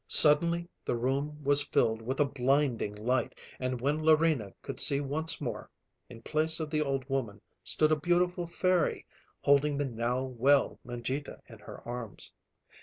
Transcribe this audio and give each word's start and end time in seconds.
Suddenly 0.07 0.67
the 0.83 0.95
room 0.97 1.43
was 1.43 1.61
filled 1.61 2.01
with 2.01 2.19
a 2.19 2.25
blinding 2.25 2.95
light, 2.95 3.37
and 3.59 3.79
when 3.79 3.99
Larina 3.99 4.51
could 4.63 4.79
see 4.79 4.99
once 4.99 5.39
more, 5.39 5.69
in 6.09 6.23
place 6.23 6.59
of 6.59 6.71
the 6.71 6.81
old 6.81 7.07
woman 7.07 7.39
stood 7.63 7.91
a 7.91 7.95
beautiful 7.95 8.47
fairy 8.47 9.05
holding 9.41 9.77
the 9.77 9.85
now 9.85 10.23
well 10.23 10.79
Mangita 10.83 11.39
in 11.47 11.59
her 11.59 11.87
arms. 11.87 12.33